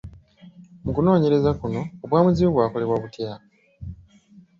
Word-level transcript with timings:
Mu 0.83 0.91
kunoonyereza 0.95 1.51
kuno, 1.59 1.81
obwamuzibe 2.03 2.49
bwakolebwa 2.51 2.97
butya? 3.03 3.31